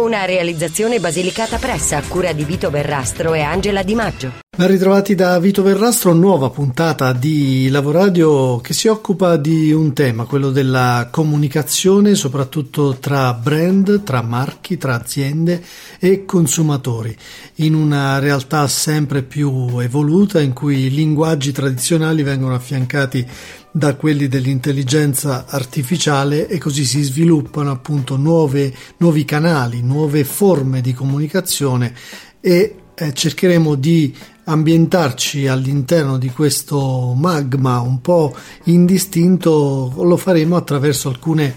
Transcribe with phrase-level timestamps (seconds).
[0.00, 4.32] Una realizzazione basilicata pressa a cura di Vito Verrastro e Angela Di Maggio.
[4.56, 10.24] Ben ritrovati da Vito Verrastro, nuova puntata di Lavoradio che si occupa di un tema,
[10.24, 15.62] quello della comunicazione, soprattutto tra brand, tra marchi, tra aziende
[15.98, 17.16] e consumatori,
[17.56, 23.26] in una realtà sempre più evoluta in cui i linguaggi tradizionali vengono affiancati
[23.72, 30.94] da quelli dell'intelligenza artificiale e così si sviluppano appunto nuove, nuovi canali, nuove forme di
[30.94, 31.92] comunicazione
[32.40, 41.08] e eh, cercheremo di ambientarci all'interno di questo magma un po' indistinto, lo faremo attraverso
[41.08, 41.54] alcune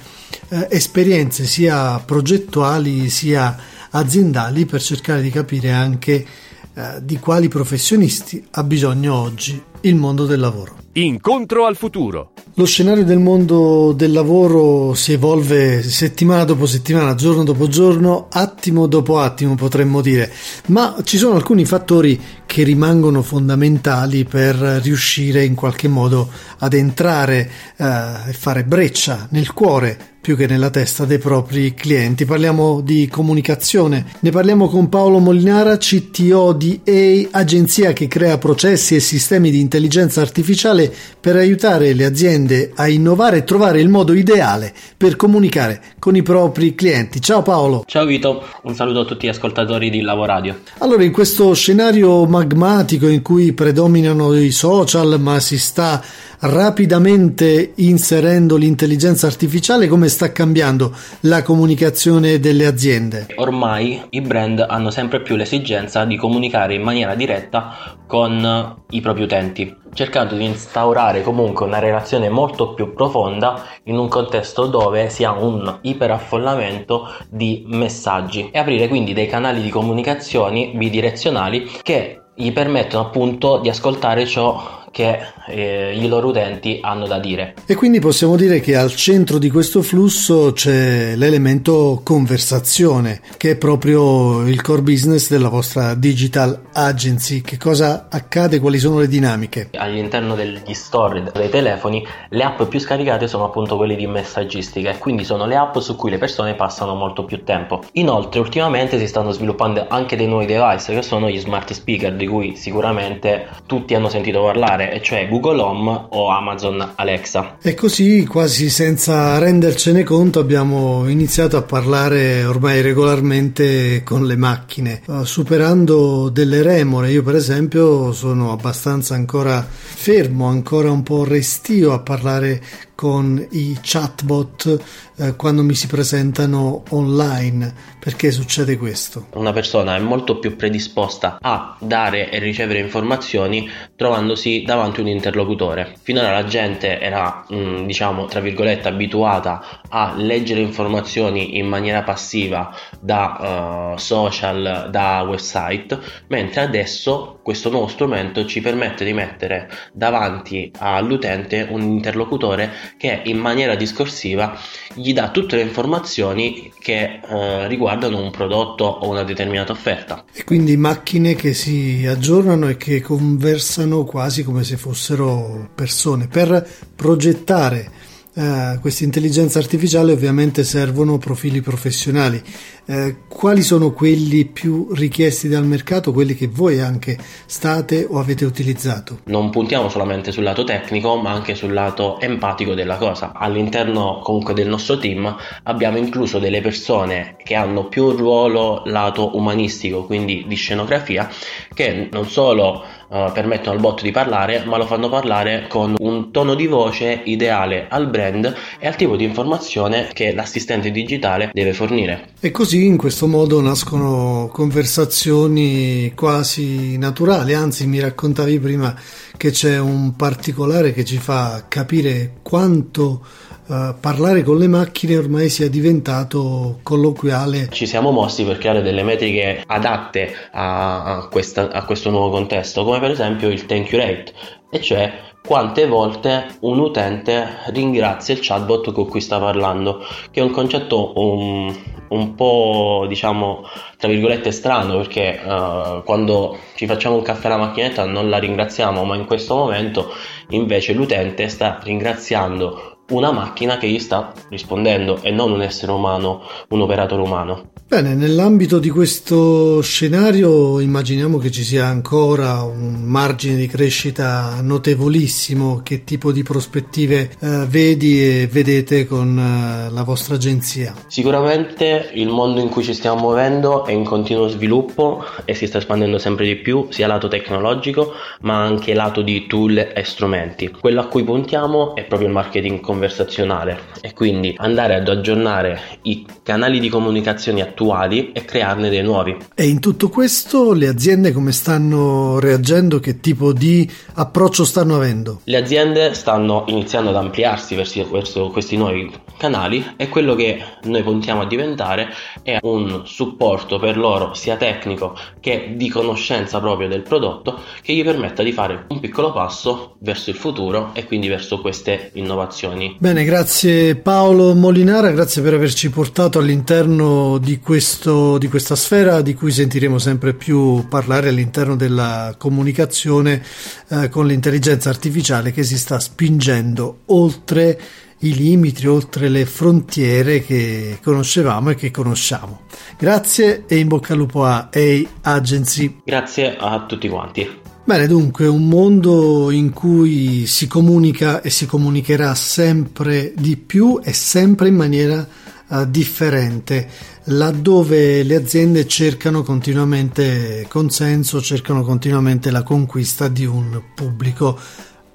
[0.49, 3.55] eh, esperienze sia progettuali sia
[3.91, 6.25] aziendali per cercare di capire anche
[6.73, 10.82] eh, di quali professionisti ha bisogno oggi il mondo del lavoro.
[10.95, 12.33] Incontro al futuro.
[12.53, 18.85] Lo scenario del mondo del lavoro si evolve settimana dopo settimana, giorno dopo giorno, attimo
[18.85, 20.31] dopo attimo potremmo dire,
[20.67, 27.49] ma ci sono alcuni fattori che rimangono fondamentali per riuscire in qualche modo ad entrare
[27.75, 32.23] eh, e fare breccia nel cuore più che nella testa dei propri clienti.
[32.23, 34.05] Parliamo di comunicazione.
[34.21, 39.59] Ne parliamo con Paolo Molinara, CTO di A, agenzia che crea processi e sistemi di
[39.59, 45.81] intelligenza artificiale per aiutare le aziende a innovare e trovare il modo ideale per comunicare
[45.99, 47.19] con i propri clienti.
[47.19, 47.83] Ciao Paolo.
[47.85, 50.61] Ciao Vito, un saluto a tutti gli ascoltatori di Lavoradio.
[50.77, 56.01] Allora, in questo scenario magmatico in cui predominano i social, ma si sta
[56.45, 63.27] rapidamente inserendo l'intelligenza artificiale, come sta cambiando la comunicazione delle aziende?
[63.35, 69.23] Ormai i brand hanno sempre più l'esigenza di comunicare in maniera diretta con i propri
[69.23, 75.23] utenti, cercando di instaurare comunque una relazione molto più profonda in un contesto dove si
[75.23, 82.51] ha un iperaffollamento di messaggi e aprire quindi dei canali di comunicazioni bidirezionali che gli
[82.51, 85.17] permettono appunto di ascoltare ciò che
[85.47, 87.55] eh, i loro utenti hanno da dire.
[87.65, 93.55] E quindi possiamo dire che al centro di questo flusso c'è l'elemento conversazione, che è
[93.57, 97.41] proprio il core business della vostra digital agency.
[97.41, 98.59] Che cosa accade?
[98.59, 99.69] Quali sono le dinamiche?
[99.73, 104.99] All'interno degli store dei telefoni, le app più scaricate sono appunto quelle di messaggistica e
[104.99, 107.81] quindi sono le app su cui le persone passano molto più tempo.
[107.93, 112.27] Inoltre, ultimamente si stanno sviluppando anche dei nuovi device che sono gli smart speaker di
[112.27, 117.57] cui sicuramente tutti hanno sentito parlare e cioè Google Home o Amazon Alexa.
[117.61, 125.01] E così, quasi senza rendercene conto, abbiamo iniziato a parlare ormai regolarmente con le macchine,
[125.07, 127.11] uh, superando delle remore.
[127.11, 132.61] Io, per esempio, sono abbastanza ancora fermo, ancora un po' restio a parlare
[132.95, 134.81] con i chatbot
[135.17, 137.91] eh, quando mi si presentano online.
[137.99, 139.27] Perché succede questo?
[139.35, 145.09] Una persona è molto più predisposta a dare e ricevere informazioni trovandosi davanti a un
[145.09, 145.95] interlocutore.
[146.01, 152.03] Finora la gente era, mh, mm, diciamo, tra virgolette, abituata a leggere informazioni in maniera
[152.03, 159.69] passiva da uh, social, da website, mentre adesso questo nuovo strumento ci permette di mettere
[159.93, 164.57] davanti all'utente un interlocutore che in maniera discorsiva
[164.93, 170.25] gli dà tutte le informazioni che eh, riguardano un prodotto o una determinata offerta.
[170.33, 176.67] E quindi macchine che si aggiornano e che conversano quasi come se fossero persone per
[176.95, 182.41] progettare Uh, questa intelligenza artificiale ovviamente servono profili professionali.
[182.85, 187.15] Uh, quali sono quelli più richiesti dal mercato, quelli che voi anche
[187.45, 189.19] state o avete utilizzato?
[189.25, 193.33] Non puntiamo solamente sul lato tecnico, ma anche sul lato empatico della cosa.
[193.35, 199.37] All'interno comunque del nostro team abbiamo incluso delle persone che hanno più un ruolo lato
[199.37, 201.29] umanistico, quindi di scenografia,
[201.71, 206.31] che non solo uh, permettono al bot di parlare, ma lo fanno parlare con un
[206.31, 211.73] tono di voce ideale al brand e al tipo di informazione che l'assistente digitale deve
[211.73, 212.29] fornire.
[212.39, 218.95] E così in questo modo nascono conversazioni quasi naturali, anzi mi raccontavi prima
[219.35, 223.21] che c'è un particolare che ci fa capire quanto
[223.67, 227.69] uh, parlare con le macchine ormai sia diventato colloquiale.
[227.71, 232.83] Ci siamo mossi per creare delle metriche adatte a, a, questa, a questo nuovo contesto,
[232.83, 234.33] come per esempio il thank you rate,
[234.69, 239.99] e cioè quante volte un utente ringrazia il chatbot con cui sta parlando,
[240.31, 241.75] che è un concetto un,
[242.09, 243.63] un po' diciamo
[243.97, 249.03] tra virgolette strano perché uh, quando ci facciamo un caffè alla macchinetta non la ringraziamo,
[249.03, 250.13] ma in questo momento
[250.49, 256.41] invece l'utente sta ringraziando una macchina che gli sta rispondendo e non un essere umano,
[256.69, 257.71] un operatore umano.
[257.93, 265.81] Bene, nell'ambito di questo scenario immaginiamo che ci sia ancora un margine di crescita notevolissimo.
[265.83, 270.95] Che tipo di prospettive eh, vedi e vedete con eh, la vostra agenzia?
[271.05, 275.77] Sicuramente il mondo in cui ci stiamo muovendo è in continuo sviluppo e si sta
[275.77, 280.71] espandendo sempre di più, sia lato tecnologico ma anche lato di tool e strumenti.
[280.71, 286.25] Quello a cui puntiamo è proprio il marketing conversazionale e quindi andare ad aggiornare i
[286.43, 289.35] canali di comunicazione attuali e crearne dei nuovi.
[289.55, 292.99] E in tutto questo le aziende come stanno reagendo?
[292.99, 295.41] Che tipo di approccio stanno avendo?
[295.43, 301.01] Le aziende stanno iniziando ad ampliarsi verso, verso questi nuovi canali e quello che noi
[301.01, 302.09] puntiamo a diventare
[302.43, 308.03] è un supporto per loro sia tecnico che di conoscenza proprio del prodotto che gli
[308.03, 312.95] permetta di fare un piccolo passo verso il futuro e quindi verso queste innovazioni anni.
[312.99, 319.33] Bene, grazie Paolo Molinara, grazie per averci portato all'interno di, questo, di questa sfera di
[319.33, 323.41] cui sentiremo sempre più parlare all'interno della comunicazione
[323.89, 327.79] eh, con l'intelligenza artificiale che si sta spingendo oltre
[328.19, 332.61] i limiti, oltre le frontiere che conoscevamo e che conosciamo.
[332.97, 335.99] Grazie e in bocca al lupo a AI Agency.
[336.05, 337.62] Grazie a tutti quanti.
[337.85, 344.13] Bene, dunque, un mondo in cui si comunica e si comunicherà sempre di più e
[344.13, 345.27] sempre in maniera
[345.67, 346.87] uh, differente,
[347.25, 354.57] laddove le aziende cercano continuamente consenso, cercano continuamente la conquista di un pubblico,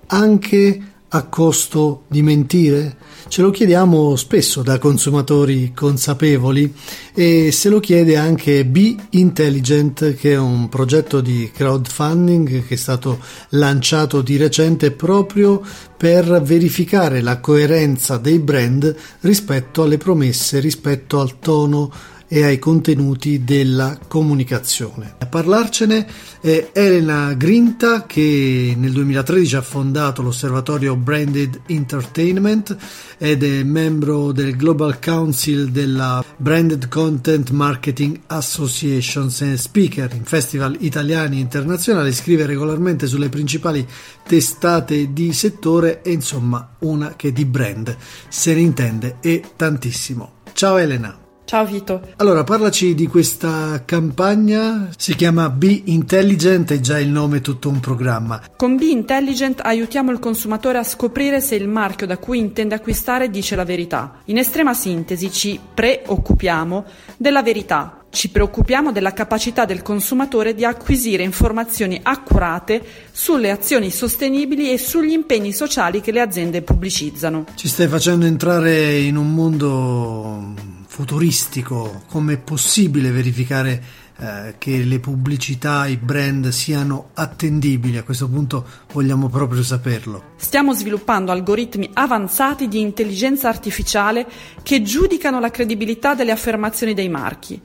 [0.09, 2.97] anche a costo di mentire?
[3.29, 6.73] Ce lo chiediamo spesso da consumatori consapevoli
[7.15, 12.77] e se lo chiede anche Be Intelligent che è un progetto di crowdfunding che è
[12.77, 13.21] stato
[13.51, 15.63] lanciato di recente proprio
[15.97, 21.93] per verificare la coerenza dei brand rispetto alle promesse, rispetto al tono
[22.29, 25.15] e ai contenuti della comunicazione.
[25.19, 26.07] A parlarcene
[26.41, 32.77] è Elena Grinta che nel 2013 ha fondato l'osservatorio Branded Entertainment
[33.17, 40.77] ed è membro del Global Council della Branded Content Marketing Association e speaker in festival
[40.81, 43.87] italiani e internazionali, scrive regolarmente sulle principali
[44.27, 47.97] testate di settore e insomma una che di brand
[48.29, 50.33] se ne intende e tantissimo.
[50.53, 51.28] Ciao Elena!
[51.49, 52.03] Ciao Vito.
[52.17, 57.81] Allora, parlaci di questa campagna, si chiama Be Intelligent, è già il nome tutto un
[57.81, 58.43] programma.
[58.55, 63.31] Con Be Intelligent aiutiamo il consumatore a scoprire se il marchio da cui intende acquistare
[63.31, 64.17] dice la verità.
[64.27, 66.85] In estrema sintesi ci preoccupiamo
[67.17, 74.71] della verità, ci preoccupiamo della capacità del consumatore di acquisire informazioni accurate sulle azioni sostenibili
[74.71, 77.47] e sugli impegni sociali che le aziende pubblicizzano.
[77.55, 83.81] Ci stai facendo entrare in un mondo futuristico, come è possibile verificare
[84.19, 87.99] eh, che le pubblicità, i brand siano attendibili?
[87.99, 90.33] A questo punto vogliamo proprio saperlo.
[90.35, 94.27] Stiamo sviluppando algoritmi avanzati di intelligenza artificiale
[94.65, 97.63] che giudicano la credibilità delle affermazioni dei marchi.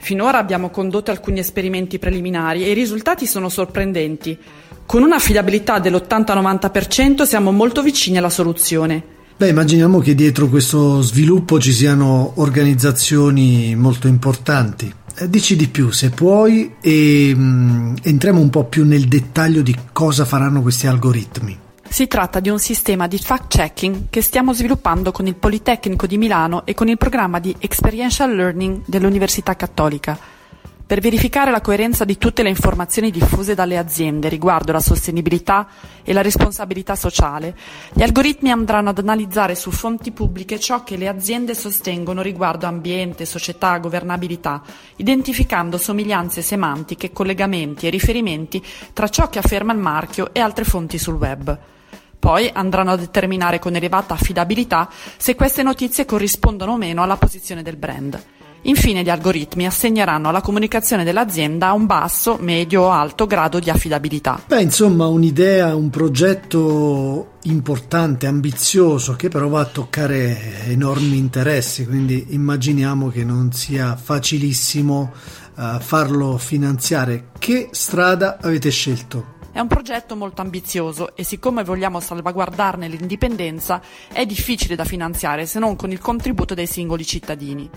[0.00, 4.36] Finora abbiamo condotto alcuni esperimenti preliminari e i risultati sono sorprendenti.
[4.84, 9.20] Con un'affidabilità dell'80-90% siamo molto vicini alla soluzione.
[9.42, 14.94] Beh, immaginiamo che dietro questo sviluppo ci siano organizzazioni molto importanti.
[15.16, 19.62] Eh, dici di più se puoi e mh, mm, entriamo un po' più nel dettaglio
[19.62, 21.58] di cosa faranno questi algoritmi.
[21.88, 26.64] Si tratta di un sistema di fact-checking che stiamo sviluppando con il Politecnico di Milano
[26.64, 30.16] e con il programma di Experiential Learning dell'Università Cattolica
[30.92, 35.66] per verificare la coerenza di tutte le informazioni diffuse dalle aziende riguardo la sostenibilità
[36.02, 37.56] e la responsabilità sociale,
[37.94, 43.24] gli algoritmi andranno ad analizzare su fonti pubbliche ciò che le aziende sostengono riguardo ambiente,
[43.24, 44.60] società, governabilità,
[44.96, 50.98] identificando somiglianze semantiche, collegamenti e riferimenti tra ciò che afferma il marchio e altre fonti
[50.98, 51.58] sul web.
[52.18, 57.62] Poi andranno a determinare con elevata affidabilità se queste notizie corrispondono o meno alla posizione
[57.62, 58.41] del brand.
[58.62, 64.40] Infine gli algoritmi assegneranno alla comunicazione dell'azienda un basso, medio o alto grado di affidabilità.
[64.46, 72.26] Beh, insomma, un'idea, un progetto importante, ambizioso, che però va a toccare enormi interessi, quindi
[72.30, 75.12] immaginiamo che non sia facilissimo
[75.56, 77.30] uh, farlo finanziare.
[77.36, 79.40] Che strada avete scelto?
[79.50, 85.58] È un progetto molto ambizioso e siccome vogliamo salvaguardarne l'indipendenza è difficile da finanziare se
[85.58, 87.68] non con il contributo dei singoli cittadini.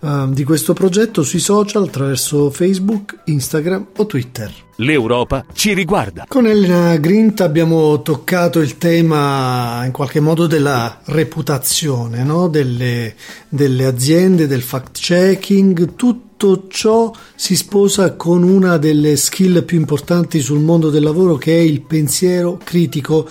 [0.00, 4.52] uh, di questo progetto sui social attraverso Facebook, Instagram o Twitter.
[4.76, 6.26] L'Europa ci riguarda.
[6.28, 12.46] Con Elena Grinta abbiamo toccato il tema in qualche modo della reputazione no?
[12.48, 13.16] delle,
[13.48, 19.76] delle aziende, del fact checking, tutto tutto ciò si sposa con una delle skill più
[19.76, 23.28] importanti sul mondo del lavoro che è il pensiero critico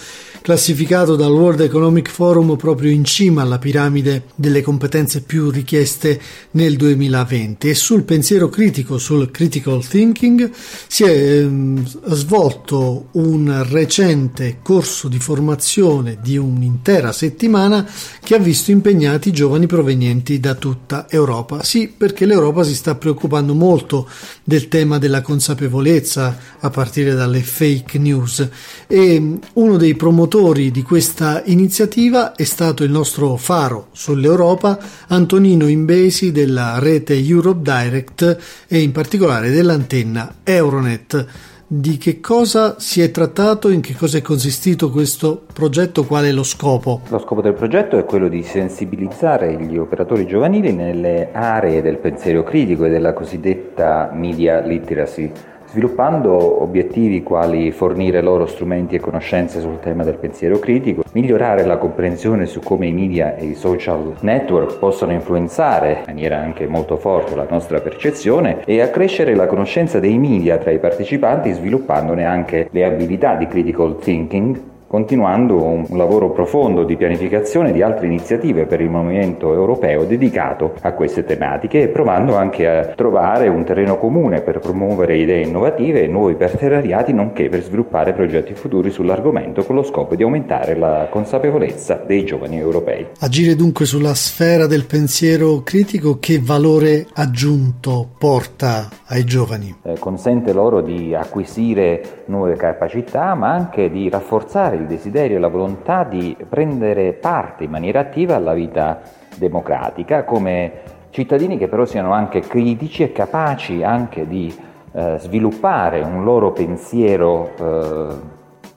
[0.47, 6.17] classificato dal World Economic Forum proprio in cima alla piramide delle competenze più richieste
[6.51, 10.49] nel 2020 e sul pensiero critico, sul critical thinking,
[10.87, 17.85] si è ehm, svolto un recente corso di formazione di un'intera settimana
[18.23, 21.61] che ha visto impegnati giovani provenienti da tutta Europa.
[21.61, 24.07] Sì, perché l'Europa si sta preoccupando molto
[24.45, 28.47] del tema della consapevolezza a partire dalle fake news
[28.87, 34.77] e uno dei promotori promotori di questa iniziativa è stato il nostro faro sull'Europa,
[35.07, 41.25] Antonino Imbesi della rete Europe Direct e in particolare dell'antenna Euronet.
[41.65, 46.31] Di che cosa si è trattato, in che cosa è consistito questo progetto, qual è
[46.31, 47.01] lo scopo?
[47.09, 52.43] Lo scopo del progetto è quello di sensibilizzare gli operatori giovanili nelle aree del pensiero
[52.43, 55.31] critico e della cosiddetta media literacy
[55.67, 61.77] sviluppando obiettivi quali fornire loro strumenti e conoscenze sul tema del pensiero critico, migliorare la
[61.77, 66.97] comprensione su come i media e i social network possono influenzare in maniera anche molto
[66.97, 72.67] forte la nostra percezione e accrescere la conoscenza dei media tra i partecipanti sviluppandone anche
[72.71, 78.79] le abilità di critical thinking continuando un lavoro profondo di pianificazione di altre iniziative per
[78.79, 84.41] il movimento europeo dedicato a queste tematiche e provando anche a trovare un terreno comune
[84.41, 89.83] per promuovere idee innovative e nuovi partenariati nonché per sviluppare progetti futuri sull'argomento con lo
[89.83, 93.07] scopo di aumentare la consapevolezza dei giovani europei.
[93.19, 99.75] Agire dunque sulla sfera del pensiero critico che valore aggiunto porta ai giovani?
[99.83, 105.47] Eh, consente loro di acquisire nuove capacità ma anche di rafforzare il desiderio e la
[105.47, 109.01] volontà di prendere parte in maniera attiva alla vita
[109.35, 110.71] democratica come
[111.09, 114.53] cittadini che però siano anche critici e capaci anche di
[114.93, 118.15] eh, sviluppare un loro pensiero eh,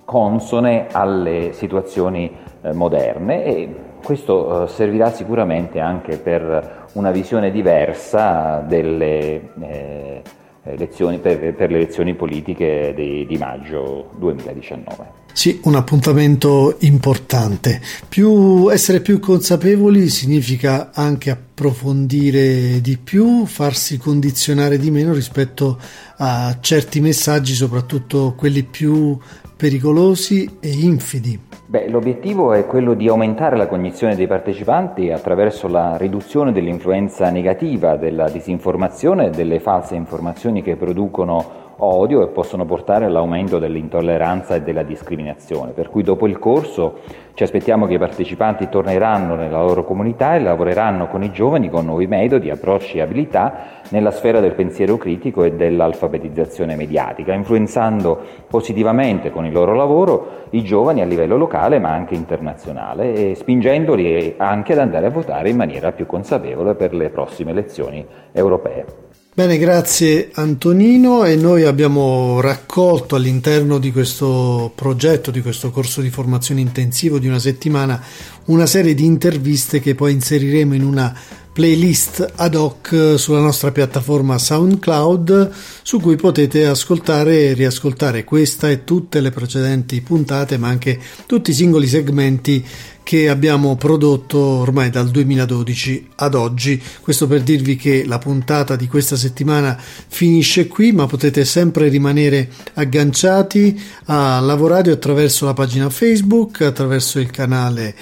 [0.04, 3.45] consone alle situazioni eh, moderne.
[3.45, 10.23] E questo eh, servirà sicuramente anche per una visione diversa delle eh,
[10.64, 15.19] elezioni, per, per, le elezioni politiche di, di maggio 2019.
[15.33, 17.81] Sì, un appuntamento importante.
[18.09, 25.79] Più, essere più consapevoli significa anche approfondire di più, farsi condizionare di meno rispetto
[26.17, 29.17] a certi messaggi, soprattutto quelli più
[29.61, 31.38] pericolosi e infidi.
[31.67, 37.97] Beh, l'obiettivo è quello di aumentare la cognizione dei partecipanti attraverso la riduzione dell'influenza negativa
[37.97, 44.62] della disinformazione e delle false informazioni che producono odio e possono portare all'aumento dell'intolleranza e
[44.62, 45.72] della discriminazione.
[45.72, 46.99] Per cui dopo il corso
[47.34, 51.84] ci aspettiamo che i partecipanti torneranno nella loro comunità e lavoreranno con i giovani con
[51.84, 58.18] nuovi metodi, approcci e abilità nella sfera del pensiero critico e dell'alfabetizzazione mediatica, influenzando
[58.49, 64.34] positivamente con il loro lavoro i giovani a livello locale ma anche internazionale e spingendoli
[64.37, 69.00] anche ad andare a votare in maniera più consapevole per le prossime elezioni europee.
[69.40, 71.25] Bene, grazie Antonino.
[71.25, 77.26] E noi abbiamo raccolto all'interno di questo progetto, di questo corso di formazione intensivo di
[77.26, 78.04] una settimana,
[78.49, 81.18] una serie di interviste che poi inseriremo in una
[81.54, 85.50] playlist ad hoc sulla nostra piattaforma SoundCloud
[85.82, 91.50] su cui potete ascoltare e riascoltare questa e tutte le precedenti puntate ma anche tutti
[91.50, 92.64] i singoli segmenti
[93.11, 96.81] che abbiamo prodotto ormai dal 2012 ad oggi.
[97.00, 102.49] Questo per dirvi che la puntata di questa settimana finisce qui, ma potete sempre rimanere
[102.75, 107.97] agganciati a Lavoradio attraverso la pagina Facebook, attraverso il canale, eh,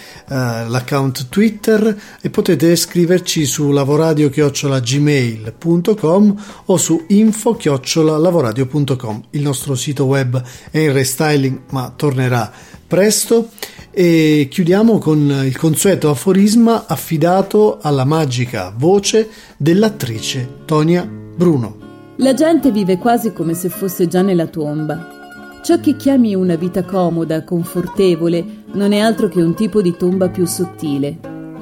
[0.69, 9.23] l'account Twitter e potete scriverci su lavoradio-gmail.com o su info-lavoradio.com.
[9.31, 12.53] Il nostro sito web è in restyling ma tornerà
[12.89, 13.51] presto
[13.91, 21.77] e chiudiamo con il consueto aforisma affidato alla magica voce dell'attrice Tonia Bruno.
[22.17, 25.61] La gente vive quasi come se fosse già nella tomba.
[25.63, 30.29] Ciò che chiami una vita comoda, confortevole, non è altro che un tipo di tomba
[30.31, 31.19] più sottile.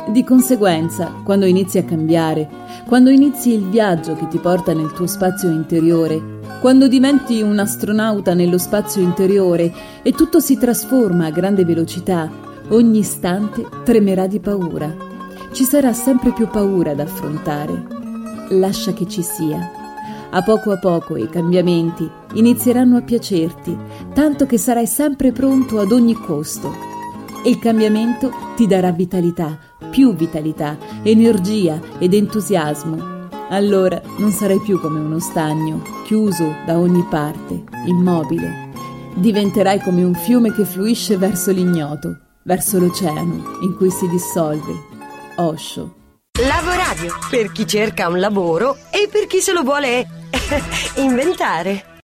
[0.08, 2.48] Di conseguenza, quando inizi a cambiare,
[2.86, 6.35] quando inizi il viaggio che ti porta nel tuo spazio interiore,
[6.66, 12.28] quando diventi un astronauta nello spazio interiore e tutto si trasforma a grande velocità,
[12.70, 14.92] ogni istante tremerà di paura.
[15.52, 17.86] Ci sarà sempre più paura da affrontare.
[18.48, 19.70] Lascia che ci sia.
[20.30, 23.78] A poco a poco i cambiamenti inizieranno a piacerti,
[24.12, 26.74] tanto che sarai sempre pronto ad ogni costo.
[27.44, 29.56] il cambiamento ti darà vitalità,
[29.88, 33.14] più vitalità, energia ed entusiasmo
[33.50, 38.70] allora non sarai più come uno stagno, chiuso da ogni parte, immobile.
[39.16, 44.72] Diventerai come un fiume che fluisce verso l'ignoto, verso l'oceano in cui si dissolve.
[45.38, 45.94] Osho.
[46.46, 50.06] Lavoradio per chi cerca un lavoro e per chi se lo vuole
[50.98, 51.94] inventare.